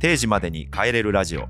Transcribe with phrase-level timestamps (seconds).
[0.00, 1.46] 定時までに帰れるラジオ。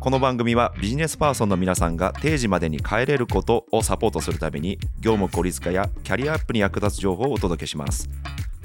[0.00, 8.10] この番組はビジネスパーソンの皆さんが定時までに帰れることをサポートするために業務効率化やキャリアアップに役立つ情報をお届けします。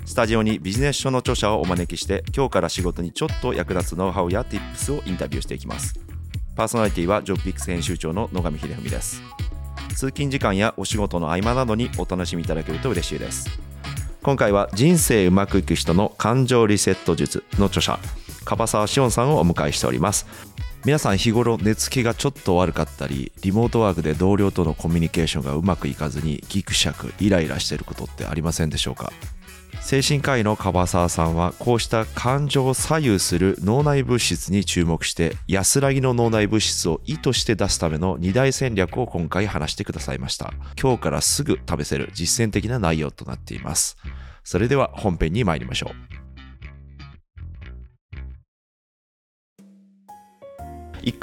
[0.05, 5.93] スタジオにビジネス書の著者をお招きして今日から仕事にちょっと役立つノウハウや Tips をインタビューしていきます。
[6.55, 9.21] パーソナリティはジョブピックス編集長の野上秀文です。
[9.89, 13.47] 通勤時間やお仕事の合間などにお楽しみいただけると嬉しいです。
[14.23, 17.99] 今回は人生うまくいく人の感情リセット術の著者
[18.45, 20.25] 樺沢志音さんをお迎えしております。
[20.85, 29.13] 皆さん日頃寝つきがちょっと悪かったりリモートワークで同僚とのコミュニケーションがうまくいかずにギクシャクイライラしてることってありませんでしょうか？
[29.79, 40.53] 精神科医の樺沢さんはこうした感情を左右する脳内物質に注目して安らぎの脳内物質を意図して出すための2大戦略を今回話してくださいました。
[40.81, 43.97] 今日からすぐ試せる実践的な内容となっています。
[44.43, 46.22] それでは本編に参りましょう。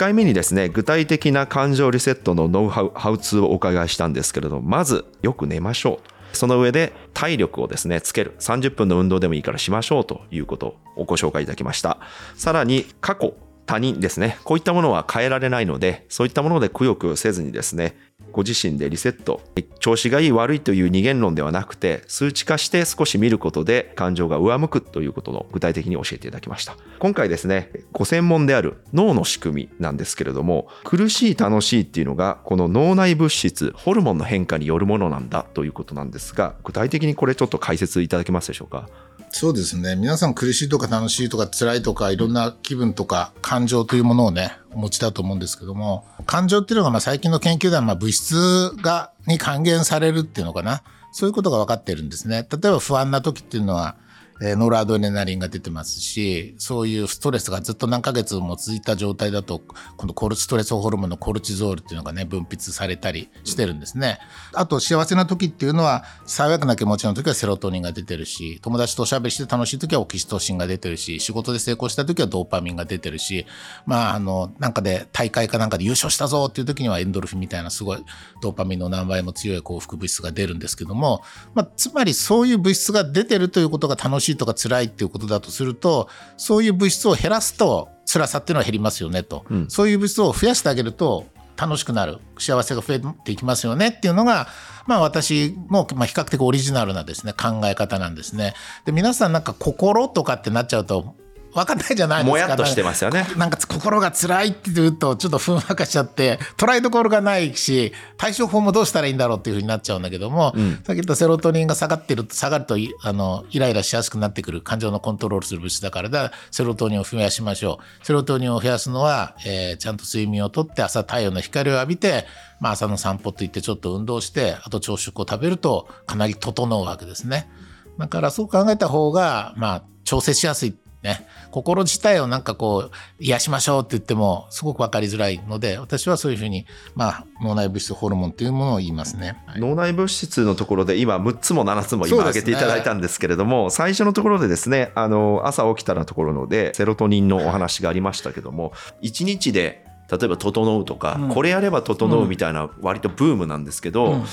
[0.00, 6.36] 回目にですね具体的な感情リセットのノウハウハウツーをお伺いしたんですけれどもまずよく寝ましょう。
[6.36, 8.34] その上で体力をですねつける。
[8.38, 11.98] 30分の運動でもいいからしましょうということをご紹介いただきました。
[12.34, 13.34] さらに過去
[13.70, 17.96] 他人ですねこういったものは変えられないのでそういったものでくよくよせずにですね
[18.32, 19.40] ご自身でリセット
[19.78, 26.76] 調子がいい悪いという二元論ではなくて数値化して少し見ることで感情が上向くということの具体的に教えていただきました。
[26.98, 38.88] 今回ですねご専門である脳の仕組みなんですけれども苦しい楽しいっていうのがこの脳内物質ホルモンの変化によるものなんだということなんですが具体的にこれちょっと解説いただけますでしょうか？
[39.32, 39.96] そうですね。
[39.96, 50.82] 皆さん苦しいとか楽しいとか辛いとかいろんな気分とか感情というものをね、お持ちだと思うんですけども、感情っていうのがまあ最近の研究ではま物質が、に還元されるっていうのかな。
[51.12, 52.46] そういうことが分かってるんですね。
[52.50, 53.96] 例えば不安な時っていうのは、
[54.42, 59.60] えー、ノルアドレナリンが出てますし、そういうストレスがずっと何ヶ月も続いた状態だと、
[59.97, 64.19] このコルストレスホルモンのコルチゾールっていうのがね、分泌されたりしてるんですね。
[64.53, 73.47] あと、幸せな時っていうのは、爽やかな気持ちの時はセロトニンが出てるし、友達とおしゃべりして楽しい時はオキシトシンが出てるし、仕事で成功した時はドーパミンが出てるし、
[73.84, 78.04] まあ、あの、なんかで大会かなんかで優勝したぞっていう時にはエンドルフィンみたいなすごい
[78.41, 81.22] ドーパミンの何倍も強い幸福物質が出るんですけども、
[81.54, 91.26] まあ、つまりそういう物質が出てるということが楽しいしいとか辛いっていうことだとするとそういう物質を減らすと辛さっていうのは減りますよねと、うん、そういう物質を増やしてあげると
[91.60, 92.18] 楽しくなる。
[92.38, 94.48] 幸せが増えていきますよねっていうのが、
[94.86, 98.54] まあ、私の、まあ、比較的オリジナルなですね考え方なんですね。
[98.86, 101.14] で皆さんなんか心とかってなっちゃうと
[101.55, 102.31] 分かんないじゃないですか。
[102.31, 103.27] もやっとしてますよね。
[103.37, 118.06] なんか心が辛いって言うと、ちょっとふんわかしちゃって、捉えどころがないし、対処法もどうしたらいいんだろうっていうふうになっちゃうんだけども、うん、さっき言ったセロトニンが下がってる、下がると、あの、イライラしやすくなってくる感情のコントロールする物質だからだ、セロトニンを増やしましょう。
[118.06, 122.27] セロトニンを増やすのは、えー、ちゃんと睡眠をとって朝太陽の光を浴びて、
[122.61, 127.50] まあ朝の散歩といってちょっと運動して、あと朝食を食べるとかなり整うわけですね。
[127.99, 154.25] だからそう考えた方が、まあ、調整しやすいね、心自体をなんかこう癒しましょうって言ってもすごく分かりづらいので私はそういうふうに、まあ、脳内物質ホルモンというものを言いますね、はい、脳内物質のところで今6つも7つも今挙げていただいたんですけれども、ね、最初のところでですねあの朝起きたらのところのでセロトニンのお話がありましたけども1日で例えば「整う」とか、うん、これやれば整うみたいな割とブームなんですけど、うん、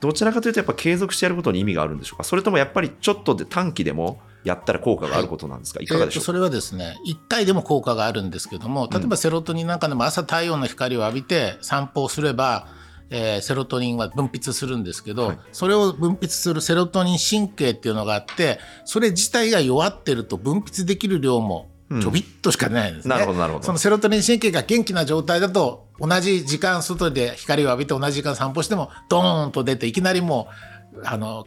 [0.00, 2.24] どちらかというとやっぱ継続してやることに意味があるんでしょうか？
[2.24, 6.24] それともやっぱりちょっとで短期でもやったら効果があることなんですか、はい、いかがでしょう？
[6.24, 12.68] それはですね1回でも効果があるんですけども例えばセロトニンなんかでも朝太陽の光を浴びて散歩をすれば
[13.08, 21.70] えー、セロトニンは分泌するんですけど、はい、それを分泌するセロトニン神経っていうのがあってそれ自体が弱ってると分泌できる量も
[22.02, 23.64] ちょびっとしか出ないんですね、うん、なるほどなるほど。
[23.64, 30.48] そのセロトニン神経が元気な状態だと同じ時間外で光を浴びて同じ時間散歩してもドーンと出ていきなりも
[30.94, 31.46] うあの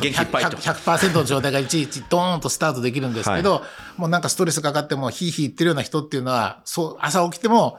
[0.00, 3.62] 元気いっぱいと 100%, の状態がいちいちドーンとスタートできるんですけど、は
[3.98, 7.78] い、もうなんかストレスかかってもヒーヒー言ってるような人っていうのはそう朝起きても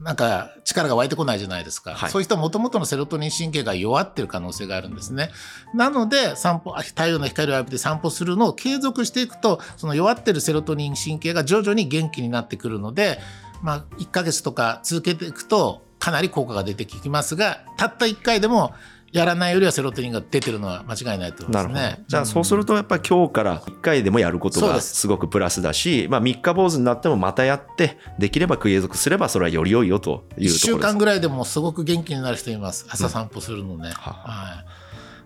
[0.00, 1.94] なんか力が湧いてこないじゃないですか。
[1.94, 5.30] はい、そういう人はもともとのセロトニン神経が弱ってる可能性があるんですね。
[5.74, 13.18] なので散歩、太陽の光を浴びて散歩するのを継続していくと、その弱ってるセロトニン神経が徐々に元気になってくるので、
[13.62, 18.72] まあ1ヶ月とか続けていくとかなり効果が出てきますが、たった1回でも
[19.12, 22.04] やらないよりはセロトニンが出てるのは間違いないと思いますね。
[22.06, 30.66] じゃあそうするとやっぱり今日から1回でもやることがすごくプラスだし、まあ3日坊主になってもまたやってできれば継続すればそれはより良いよというところです。
[30.66, 32.86] 1週間ぐらいでもすごく元気になる人います。
[32.88, 33.88] 朝散歩するのね。
[33.88, 34.79] うん、はい。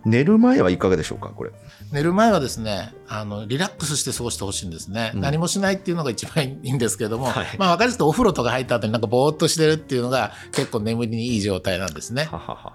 [0.05, 1.51] 寝る前はいかがでしょうかこれ。
[1.93, 12.29] 寝る前はですねあのリラックスして過ごしてほしいんですね、うん、何もしないっていうのが一番いいんですけども、はい、まあ分かりやすくお風呂とか入った後になんかぼーっとしてるっていうのが結構眠りにいい状態なんですね。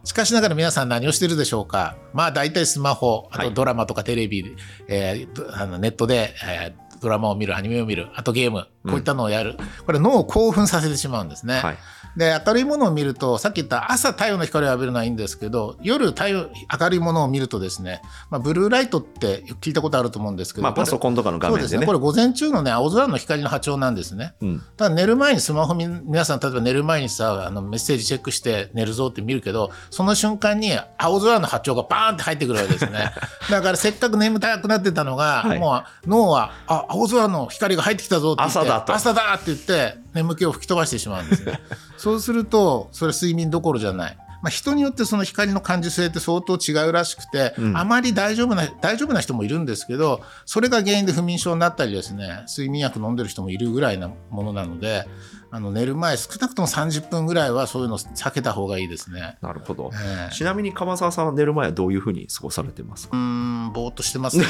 [0.04, 1.98] しかしながら皆さん何をしてるでしょうか。
[2.14, 4.52] まあ大体スマホあとドラマとかテレビ、はい、
[4.88, 11.78] えー、あのネットで、えー、ドラマを見るアニメを見るあとゲームこういったのをやる、うん、これ脳を興奮させてしまうんですね、はい
[12.20, 16.50] で明るいものを見るとさっき言った朝太陽の光を浴びるのはいいんですけど夜太陽
[16.80, 21.68] 明るいものを見るとですね、まあ、ブルーライトって聞いたことあると思うんですけど、まあ、パソコンとかの画面でね。
[21.68, 21.86] そうですね。
[21.86, 33.14] これ午前中のね青空の光の波長なんですね、うん、ただ寝る前にスマホ皆さん例えば寝る前にさあのメッセージチェックして寝るぞって見るけどその瞬間に青空の波長がバーンって入ってくるわけですね。
[33.50, 38.94] だからせっかく眠たくなってたのが、はい、もう脳はあ青空の光が入ってきたぞって朝だと。
[38.94, 41.62] 朝だって言って眠気を吹き飛ばしてしまうんですね
[42.00, 44.18] そうするとそれ睡眠どころじゃない。
[44.42, 55.06] まあ、人によってその光の感受性って相当違うらしくて、うん、あまり大丈夫な大丈夫な人もいるんですけどそれが原因で不眠症になったりですね睡眠薬飲んでる人もいるぐらいなものなので
[55.52, 59.38] あの寝る前少なくとも30分ぐらいはそういうの避けた方がいいですね。
[59.42, 63.18] なるほど、えー、ちなみに鎌沢さんは寝る前はどういうふうに過ごされてますか？
[63.18, 64.46] うんぼーっとしてます、ね、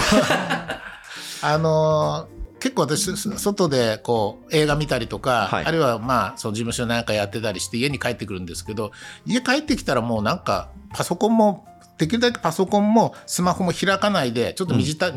[1.41, 8.91] あのー結構私外でこう映画見たりとか、はい、あるいはまあその事務所なんかやってたりして家に帰ってくるんですけど
[9.25, 11.65] 家帰ってきたらもうなんかパソコンも
[11.97, 15.11] できるだけパソコンもスマホも開かないでちょっと身支度,、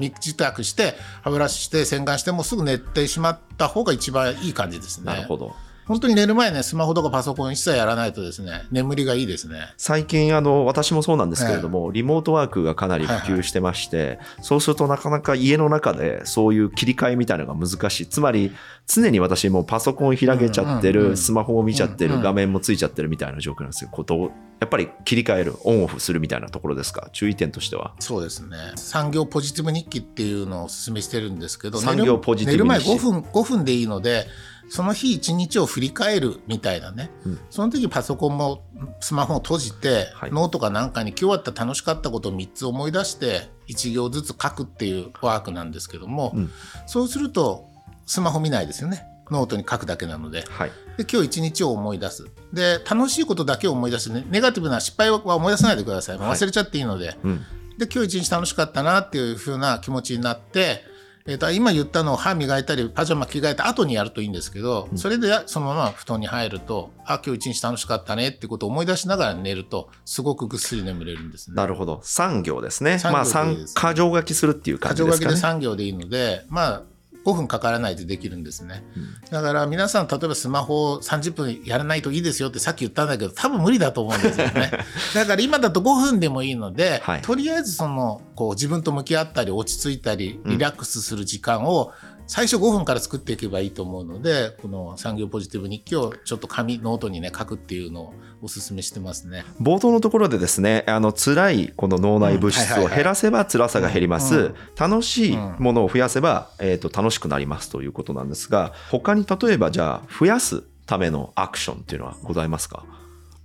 [0.65, 5.07] して歯ブラシして洗顔してもうすぐ寝てしまった方が一番いい感じですね。
[5.07, 5.55] なるほど
[5.87, 9.73] 本当に寝る前ね、スマホとかパソコン一切やらないとですね、眠りがいいですね。
[9.77, 18.07] 最近、あの、私もそうなんですけれども、えリモートワークがかなり普及してまして、はいはい、そうするとなかなか家の中でそういう切り替えみたいなのが難しい。
[18.07, 18.53] つまり、
[18.87, 23.91] 常に私もパソコン開けちゃってる、スマホを見ちゃってる、画面もついちゃってるみたいな状況なんですよ。
[23.91, 24.31] ことを
[24.61, 27.95] やっぱり切り替える、オンオフするみたいなところですか、注意点としては。
[27.99, 28.57] そうですね。
[28.77, 34.27] 3行ポジティブ日記っていうのをお勧めしてるんですけど、3行ポジティブ日記寝る前5分、5分でいいので、
[34.73, 38.63] その日一日を振り返るみたいなね、うん、その時パソコンも
[39.01, 46.51] スマホを閉じて、はい、ノートかなんかに今日あった楽しかったことを3つ思い出して1行ずつ書くっていうワークなんですけども、うん、
[46.87, 47.67] そうすると
[48.07, 49.05] スマホ見ないですよね。
[49.31, 50.47] ノートに書くだけなので。
[50.49, 52.31] はい、で今日一日を思い出す。
[52.55, 56.19] で楽しいことだけを思い出して、ね、ネガティブな失敗は思い出さないでください。
[56.19, 57.45] 忘れちゃっていいので、はいうん、
[57.77, 60.91] で今日一日楽しかったなっていうふうな気持ちになって
[61.27, 71.57] えー、と今言ったのを歯磨いたりパジャマ着替えた後にやるといいんですけど、それでそのまま布団に入るとあ今日一日楽しかったねってことを思い出しながら寝るとすごくぐっすり眠れるんですね。
[71.57, 72.99] なるほど産業ですね。
[73.05, 75.27] まあ3過剰書きするっていう感じですかね。
[75.27, 76.83] 過剰書きで産業でいいのでまあ
[77.25, 84.71] 5分かからないでできるんですね、うん、だから皆さん例えばスマホを30分やらないといいですよってさっき言ったんだけど多分無理だと思うんですよね。
[85.15, 99.45] だから今だと5分でもいいので、はい、とりあえずそのこう自分と向き合ったり落ち着いたりリラックスする時間を、うん最初5分から作っていけばいいと思うのでこの3行ポジティブ日記をちょっと紙ノートにね書くっていうのをお勧めしてますね。
[99.61, 112.87] 冒頭のところでですねあの辛いこの脳内物質を減らせば辛さが減ります、楽しいものを増やせば、えー、と楽しくなりますということなんですが他に例えばじゃあ増やすためのアクションっていうのはございますか？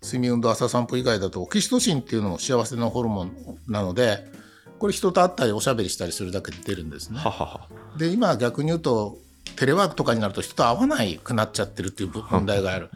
[0.01, 3.35] 睡眠運動朝散歩以外だとオキシトシンっていうのも幸せなホルモン
[3.67, 4.46] なので
[4.79, 7.19] これ人と会ったりおしゃべりしたりするだけで出るんですね。
[7.19, 9.17] はははで今逆に言うと
[9.55, 12.89] テレワークとかになると人と会わないくなっちゃってるっていう問題がある。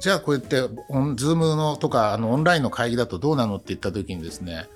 [0.00, 4.68] じゃあこうやってオンズームのとかあのオンラインの会議だとどうなのって言った時にですね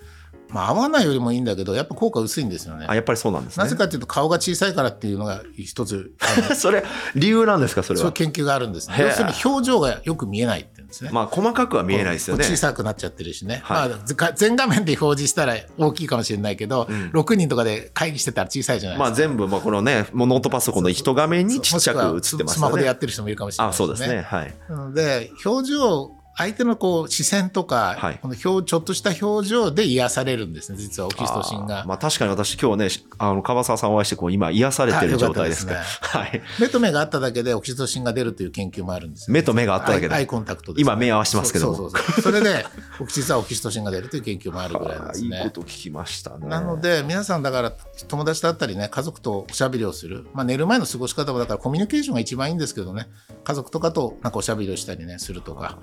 [0.53, 2.85] まあ、合わないよりもいいんだけど、やっぱ効果薄いんですよね。
[2.87, 3.65] あ、やっぱりそうなんですね。
[3.65, 6.13] なぜかというと、顔が小さいからっていうのが一つ。
[6.57, 6.85] それ、
[7.15, 8.03] 理由なんですか、それは？
[8.03, 8.97] そういう研究があるんです、ね。
[9.01, 11.11] 要するに表情がよく見えないってですね。
[11.13, 12.45] まあ、細かくは見えないですよね。
[12.45, 13.61] 小さくなっちゃってるしね。
[13.65, 13.97] はい、ま
[14.29, 19.11] あ、全画面で表示したら大きいかもしれないけど、うん、6人とかで会議してたら小さいじゃないですか。
[19.11, 22.47] まあ、全部、まあ、このね、ノートパソコンの一画面にちっちゃく映ってますね。
[22.49, 23.85] スマホでやってる人もいるかもしれないですね。
[23.85, 24.23] あ、そうですね。
[24.23, 24.95] はい。
[24.95, 31.85] で、表情相手のこう視線とか、はい、この表ちょっとした表情で癒されるんですね、実はオキシトシンが。
[31.87, 35.75] まあ確かに私今日ね、あの、川沢さんお会いしてこう今癒されてる状態ですね。
[36.01, 36.43] はい。
[36.59, 40.15] 目と目があっただけでオキシトシンが出るという研究もあるんです、ね、目と目があっただけで。
[40.15, 42.23] アイコンタクトです、ね、今目合わせてますけどそうそうそう。
[42.23, 42.67] それで、
[43.09, 45.37] 実はオキシトシンが出るという研究もあるぐらいですね。
[45.39, 46.47] いいこと聞きましたね。
[46.47, 47.73] なので、皆さんだから
[48.09, 50.27] 友達と会ったりね、家族とおしゃべりをする。
[50.33, 53.09] まあ寝る前の過ごし方もだからコミュニケーションが一番いいんですけどね、
[53.45, 55.79] 家族とかとなんかおしゃべりをしたりね、するとか。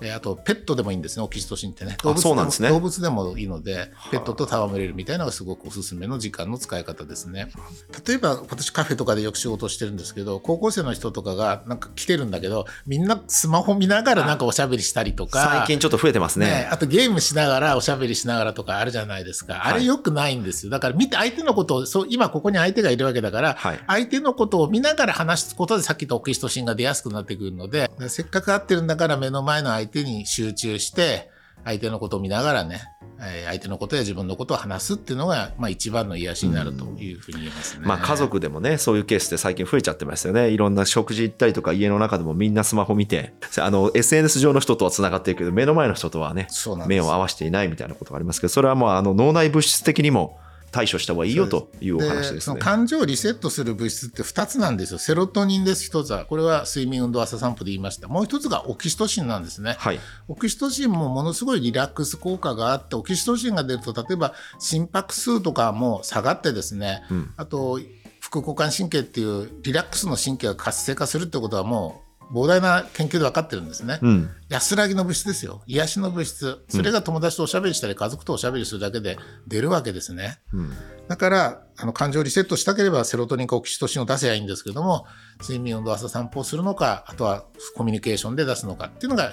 [0.00, 1.24] えーあとペットでもいいんですね。
[1.24, 1.96] オキシトシンってね。
[2.02, 2.68] 動物そうなんですね。
[2.68, 7.50] 動物でもいいのでペットと戯れるみたいなのがすごくおすすめの時間の使い方ですね。
[8.06, 16.44] 例えば私カフェとかでよく仕事をしてるんですけど高校生の人とかがなんか来てるんだけどみんなスマホ見ながらなんかおしゃべりしたりとか最近ちょっと増えてますね。
[16.44, 19.66] ね、あとゲームしながらおしゃべりしながらとかあるじゃないですか。
[19.66, 20.70] あれ良くないんですよ。
[20.70, 23.80] だから見て相手のことを、そう、今ここに相手がいるわけだから、はい。
[23.86, 31.30] 相手のことを見ながら話すことでさっき言ったオキシトシンが出やすくなってくるので、せっかく会ってるんだから目の前の相手に集中して、
[31.64, 32.82] 相手のことを見ながらね、
[33.20, 37.86] えー相手のことや自分のことを話すっていうのが、まあ一番の癒しになるというふうに言えますね。
[37.86, 46.48] まあ家族でもねそういうケースって最近増えちゃってますよねいろんな食事行ったりとか家の中でもみんなスマホ見て あの SNS 上の人とはつながってるけど目の前の人とはね
[46.86, 50.38] 目を合わせていないみたいなことがありますけどそれはもうあの脳内物質的にも
[50.74, 52.58] 対処した方がいいよというお話ですねその。
[52.58, 54.98] 感情をリセットする物質って2つなんですよ。
[54.98, 56.24] セロトニンです、1つは。
[56.24, 58.08] これは睡眠運動朝散歩で言いました。
[58.08, 59.76] もう1つがオキシトシンなんですね。
[59.78, 67.78] はいオキシトシンもものすごいリラックス効果があって、オキシトシンが出ると、例えば心拍数とかも下がってですね、んあと、
[68.18, 72.03] 副交感神経っていうリラックスの神経が活性化するってことはもう、
[72.34, 74.00] 膨大な研究で分かってるんですね。
[74.02, 75.62] うん安らぎの物質ですよ。
[75.66, 76.64] 癒しの物質。
[76.68, 79.16] それが友達とおしゃべりしたり、家族とおしゃべりするだけで
[79.48, 80.40] 出るわけですね。
[80.52, 80.72] うん
[81.06, 85.06] だから、あの、感情をリセットしたければ、セロトニンかオキシトシンを出せばいいんですけども、
[85.38, 87.44] 睡眠運動朝散歩をするのか、あとは
[87.76, 89.30] コミュニケーションで出すのかっていうのが、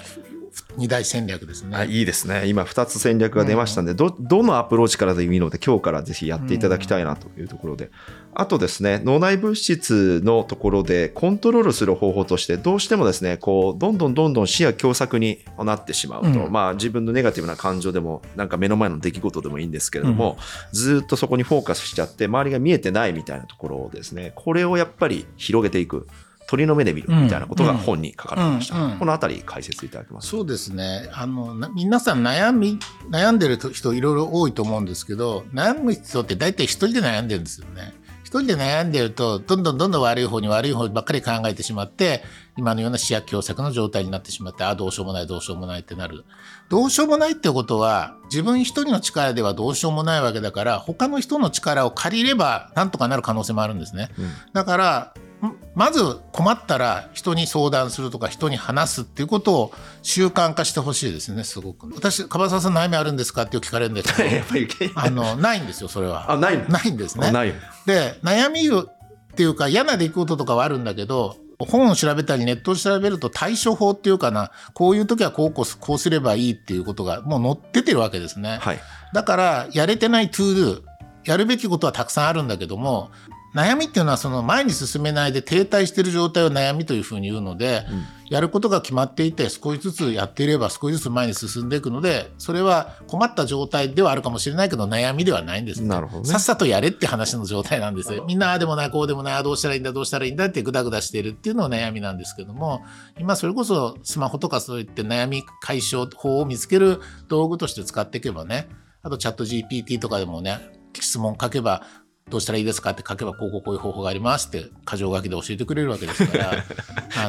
[0.76, 1.76] 二大戦略ですね。
[1.76, 2.46] あいいですね。
[2.46, 7.90] 今2つ戦略が出ましたんで、どどのアプローチからでもいいので今日からぜひやっていただきたいなというところで、
[8.34, 16.52] あとですね脳内物質のところでコントロールする方法としてどうしてもですねこうどんどんどんどん視野狭窄になってしまうと、うん。
[16.52, 20.36] まあ自分のネガティブな感情でもなんか目の前の出来事でもいいんですけれども、
[20.72, 26.06] ずーっとそこにフォーカスしちゃって周りが見えてないみたいなところをですねこれをやっぱり広げていく
[26.46, 30.30] 鳥の目で見るみたいなことが本に書かれてました、このあたり解説いただけますか？
[30.36, 31.08] そうですね。
[31.12, 32.78] あの、な皆さん悩み、
[33.10, 37.94] 悩んでる人いろいろ多いと思うんですけど、悩む人って大体一人で悩んでるんですよね。
[38.24, 42.22] 一人で悩んでると、どんどんどんどん悪い方に悪い方ばっかり考えてしまって、
[42.56, 46.24] 今のような視野狭窄の状態になってしまって、あ、どうしようもない、どうしようもないってなる。
[46.70, 54.08] どうしようもないってことは、自分一人の力ではどうしようもないわけだから、他の人の力を借りれば、なんとかなる可能性もあるんですね。
[54.18, 55.31] うんだから、ん
[55.74, 56.00] まず
[56.32, 59.72] 困ったら人に相談するとか人に話すっていうことを
[60.02, 61.92] 習慣化してほしいですね、すごく。
[61.94, 66.30] 私、樺沢さん悩みあるんですかってよく聞かれるんですけど、 あの、ないんですよ、それは。
[66.30, 67.28] あないのないんですね。
[67.28, 67.54] あない
[67.86, 78.58] で、悩みっていうか嫌な出来事とかはあるんだけど、本を調べたりネットを調べると対処法っていうかな、こういう時はこうこうこうすればいいっていうことがもう載っててるわけですね。
[78.60, 78.80] はい
[79.12, 80.82] だから、やれてないトゥードゥ、
[81.24, 83.10] やるべきことはたくさんあるんだけども、
[83.54, 87.84] 悩みっていうのはその前に進めないで停滞している状態を悩みというふうに言うので、
[88.30, 95.88] やることが決まっていて少しずつやっていれば少しずつ前に進んでいくので、それは困った状態ではあるかもしれないけど悩みではないんですね。
[95.88, 98.24] なるほどねさっさとやれって話の状態なんですよ。
[98.26, 102.82] みんなああでもないこうでもないどうしたらいいんだどうしたらいいんだってグダグダしているっていうのが悩みなんですけども、
[103.18, 108.68] 今それこそスマホとかそういって悩み解消法を見つける道具として使っていけばね、
[109.02, 110.58] あとチャット GPT とかでもね、
[111.00, 111.82] 質問書けば、
[112.30, 116.54] どうしたらいいですかって書けば、こうこうこういう方法がありますって、箇条書きで教えてくれるわけですから。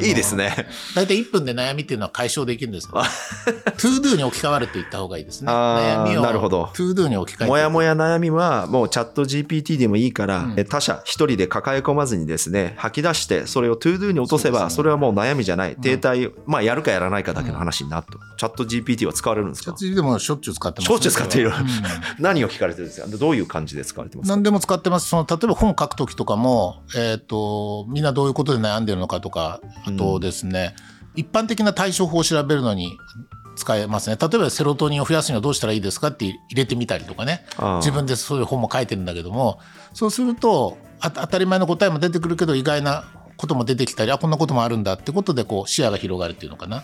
[0.02, 0.34] いいです。
[0.34, 0.66] ね。
[0.94, 2.92] 大体1分で悩みっていうのは解消できるんですよ。
[2.94, 5.50] ToDo に置き換わるって言った方がいいですね。
[5.52, 6.70] 悩みをなるほど。
[6.74, 7.50] ToDo に置き換えて。
[7.50, 10.54] もやもや悩みはもうチャット GPT でもいいから、うん。
[10.56, 14.84] え他者一人で抱え込まずにですね吐き出してそれを ToDo に落とせばそ,、ね。
[14.86, 15.76] れはもう悩みじゃない。
[15.76, 19.72] 停滞、まあやるかやらないかだけの話になると、チャット GPT は使われるんですか？
[19.76, 21.54] チャット GPT でもしょっちゅう使ってます、しょっちゅう使っているうん。
[22.18, 23.06] 何を聞かれてるんですか？
[23.08, 24.34] どういう感じで使われてますか？
[24.34, 25.08] 何でも使ってます。
[25.08, 30.74] その、例えば本書くときとかも、えっ、と、みんなどういうことで悩んでるのかとか、あとですね、
[31.14, 32.96] 一般的な対処法を調べるのに
[33.56, 34.16] 使えますね。
[34.20, 37.46] 例えばセロトニンを増やすにはどうしたらいいですかって入れてみたりとかね。
[37.78, 39.60] 自分でそういう本も書いてるんだけども、
[39.92, 43.04] そうすると、あ当たり前の答えも出てくるけど、意外な
[43.36, 46.82] ことも出てきたり、あ、こんなこともあるんだってことで、こう、視野が広がるっていうのかな。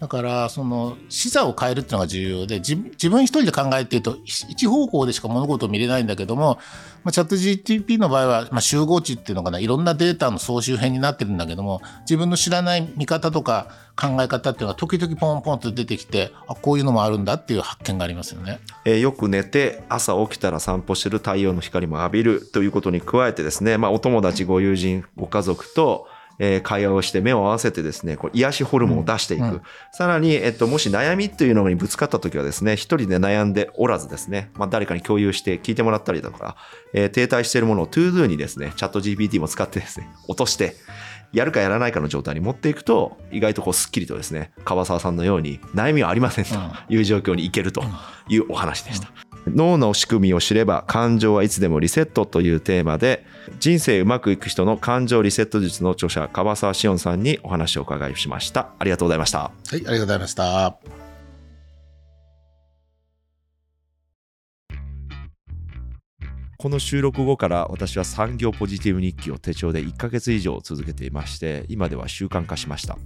[0.00, 2.76] だから、その、視座を変えるっていうのが重要で、自
[3.10, 6.58] 分一人で考えていると、一方向でしか物事を見れないんだけども、
[7.02, 18.60] まあ、チャット GTP の場合は、まあ、集合値っていうのかな、いろんなデータの総集編になってるんだけども、自分の知らない見方とか考え方っていうのが時々ポンポンと出てきて、あ、こういうのもあるんだっていう発見がありますよね。
[18.84, 26.06] えーよく寝て朝起きたら散歩してる太陽の光も浴びるということに加えてですね、まあ、お友達ご友人ご家族と、
[26.38, 29.50] えー会話をして目を合わせてですねこう癒しホルモンを出していく、うん。
[29.50, 29.62] うん。
[29.92, 36.56] さらに、えっと、もし悩みというのにぶつかった時はですね一人で悩んでおらずですね、まあ、誰かに共有して聞いてもらったりだとか、
[36.94, 40.76] えー停滞しているものを ToDo にですねチャット GPT も使ってですね 落として
[41.32, 46.52] やるかやらないかの状態に持っていくと意外とこうすっきりとですね川沢さんのように悩みはありませんと
[46.88, 47.82] いう状況にいけると
[48.28, 49.27] いうお話でした。
[49.54, 53.24] 脳の仕組みを知れば感情はいつでもリセットというテーマで
[53.60, 61.07] 人生うまくいく人の感情リセット術の著者樺沢志音さんにお話をお伺いしましたありがとうございましたはい、ありがとうございました。
[66.60, 72.98] この収録後から私は産業ポジティブ日記を手帳で1ヶ月以上続けていまして今では習慣化しました。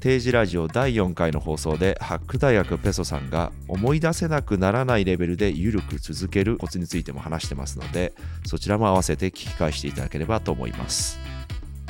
[0.00, 8.14] 定時ラジオ第4回の放送でハック大学ペソさんが思い出せなくならないレベルで緩く続けるコツについても話してますので
[8.46, 11.18] そちらも合わせて聞き返していただければと思います。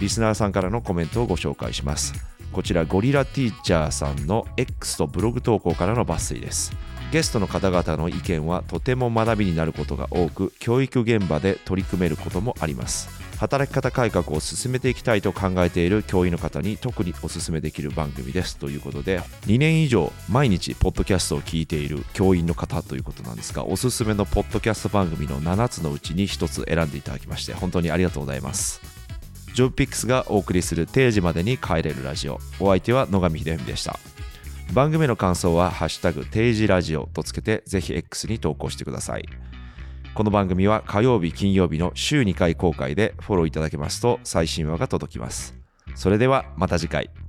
[0.01, 2.13] リスナーさんからのコメントをご紹介します。
[2.51, 6.73] こちらゴリラティーチャーさんの X とブログ投稿からの抜粋です。
[7.15, 13.09] ゲストの方々の意見はとても学びになることが多く教育現場で取り組めることもあります。
[13.39, 28.81] 働き方改革を進めていきたいと考えている教員の方に特にお勧めできる番組ですということで2年以上毎日ポッドキャストを聞いている教員の方ということなんですがおすすめのポッドキャスト番組の7つのうちに1つ選んでいただきまして本当にありがとうございます。
[29.55, 32.41] ジョブピックスがお送りする定時までに帰れるラジオ。
[32.59, 34.01] お相手は野上秀文でした。
[34.73, 39.29] 番組の感想は「ハッシュタグ定時ラジオ」とつけてぜひ X に投稿してください。
[40.15, 45.55] この番組は火曜日金曜日の週2回公開でフォローいただけますと最新話が届きます。
[45.95, 47.24] それではまた次回。